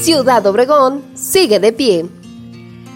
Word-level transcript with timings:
Ciudad 0.00 0.46
Obregón 0.46 1.02
sigue 1.12 1.60
de 1.60 1.74
pie. 1.74 2.06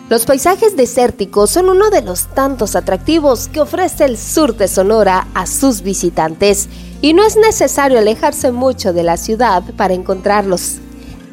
Los 0.09 0.25
paisajes 0.25 0.75
desérticos 0.75 1.51
son 1.51 1.69
uno 1.69 1.91
de 1.91 2.01
los 2.01 2.29
tantos 2.29 2.75
atractivos 2.77 3.49
que 3.49 3.61
ofrece 3.61 4.07
el 4.07 4.17
sur 4.17 4.57
de 4.57 4.69
Sonora 4.69 5.29
a 5.35 5.45
sus 5.47 5.83
visitantes 5.83 6.67
y 7.03 7.13
no 7.13 7.23
es 7.23 7.37
necesario 7.37 7.99
alejarse 7.99 8.53
mucho 8.53 8.95
de 8.95 9.03
la 9.03 9.19
ciudad 9.19 9.63
para 9.77 9.93
encontrarlos. 9.93 10.79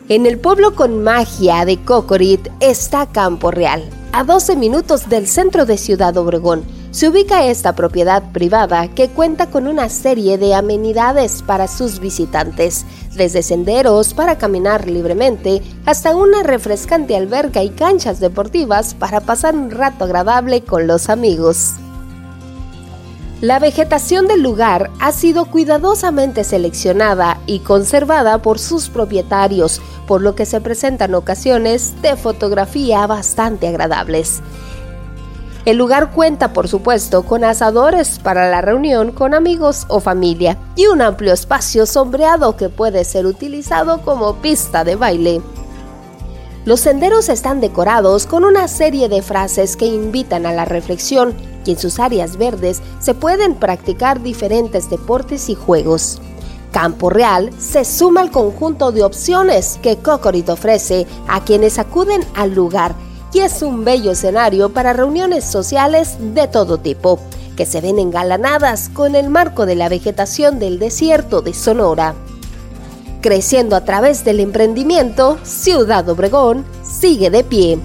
En 0.09 0.25
el 0.25 0.39
pueblo 0.39 0.75
con 0.75 1.03
magia 1.03 1.63
de 1.63 1.81
Cocorit 1.81 2.49
está 2.59 3.05
Campo 3.05 3.49
Real, 3.49 3.89
a 4.11 4.25
12 4.25 4.57
minutos 4.57 5.07
del 5.07 5.25
centro 5.25 5.65
de 5.65 5.77
Ciudad 5.77 6.17
Obregón 6.17 6.65
se 6.91 7.07
ubica 7.07 7.45
esta 7.45 7.73
propiedad 7.73 8.21
privada 8.33 8.89
que 8.89 9.09
cuenta 9.09 9.47
con 9.47 9.67
una 9.67 9.87
serie 9.87 10.37
de 10.37 10.53
amenidades 10.53 11.41
para 11.41 11.67
sus 11.67 11.99
visitantes, 11.99 12.85
desde 13.15 13.43
senderos 13.43 14.13
para 14.13 14.38
caminar 14.38 14.89
libremente 14.89 15.61
hasta 15.85 16.16
una 16.16 16.43
refrescante 16.43 17.16
alberca 17.16 17.63
y 17.63 17.69
canchas 17.69 18.19
deportivas 18.19 18.93
para 18.93 19.21
pasar 19.21 19.55
un 19.55 19.71
rato 19.71 20.03
agradable 20.03 20.61
con 20.61 20.85
los 20.85 21.09
amigos. 21.09 21.75
La 23.39 23.58
vegetación 23.58 24.27
del 24.27 24.44
lugar 24.44 24.91
ha 24.99 25.11
sido 25.11 25.45
cuidadosamente 25.45 26.44
seleccionada 26.44 27.39
y 27.47 27.59
conservada 27.59 28.39
por 28.44 28.59
sus 28.59 28.89
propietarios, 28.89 29.81
por 30.05 30.21
lo 30.21 30.35
que 30.35 30.45
se 30.45 30.61
presentan 30.61 31.16
ocasiones 31.16 31.99
de 32.03 32.16
fotografía 32.17 33.08
bastante 33.08 33.67
agradables. 33.67 34.44
El 35.63 35.77
lugar 35.77 36.11
cuenta, 36.11 36.53
por 36.53 36.67
supuesto, 36.67 37.21
con 37.23 37.43
asadores 37.43 38.17
para 38.17 38.49
la 38.49 38.61
reunión 38.61 39.11
con 39.11 39.35
amigos 39.35 39.85
o 39.89 39.99
familia 39.99 40.57
y 40.75 40.88
un 40.88 41.02
amplio 41.02 41.33
espacio 41.33 41.85
sombreado 41.85 42.57
que 42.57 42.69
puede 42.69 43.03
ser 43.03 43.27
utilizado 43.27 44.02
como 44.02 44.38
pista 44.38 44.83
de 44.83 44.95
baile. 44.95 45.41
Los 46.66 46.80
senderos 46.80 47.30
están 47.30 47.61
decorados 47.61 48.25
con 48.25 48.44
una 48.44 48.67
serie 48.67 49.08
de 49.08 49.21
frases 49.21 49.75
que 49.75 49.86
invitan 49.86 50.47
a 50.47 50.53
la 50.53 50.66
reflexión 50.66 51.36
y 51.64 51.71
en 51.71 51.80
sus 51.80 51.99
áreas 51.99 52.38
verdes 52.38 52.81
se 52.99 53.14
pueden 53.14 53.53
practicar 53.55 54.21
diferentes 54.21 54.89
deportes 54.89 55.47
y 55.49 55.55
juegos. 55.55 56.21
Campo 56.71 57.09
Real 57.09 57.52
se 57.59 57.86
suma 57.86 58.21
al 58.21 58.31
conjunto 58.31 58.91
de 58.91 59.03
opciones 59.03 59.77
que 59.83 59.97
Cocorit 59.97 60.49
ofrece 60.49 61.05
a 61.27 61.43
quienes 61.43 61.77
acuden 61.77 62.21
al 62.33 62.55
lugar 62.55 62.95
y 63.33 63.39
es 63.39 63.61
un 63.61 63.85
bello 63.85 64.11
escenario 64.11 64.73
para 64.73 64.93
reuniones 64.93 65.45
sociales 65.45 66.17
de 66.19 66.47
todo 66.47 66.77
tipo, 66.77 67.19
que 67.55 67.65
se 67.65 67.81
ven 67.81 67.99
engalanadas 67.99 68.89
con 68.89 69.15
el 69.15 69.29
marco 69.29 69.65
de 69.65 69.75
la 69.75 69.89
vegetación 69.89 70.59
del 70.59 70.79
desierto 70.79 71.41
de 71.41 71.53
Sonora. 71.53 72.15
Creciendo 73.21 73.75
a 73.75 73.85
través 73.85 74.25
del 74.25 74.39
emprendimiento, 74.39 75.37
Ciudad 75.43 76.09
Obregón 76.09 76.65
sigue 76.83 77.29
de 77.29 77.43
pie. 77.43 77.79